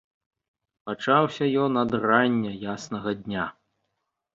Пачаўся 0.87 1.51
ён 1.67 1.71
ад 1.85 1.91
рання 2.09 2.59
яснага 2.77 3.19
дня. 3.23 3.51